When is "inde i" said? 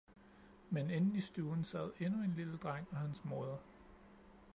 0.89-1.19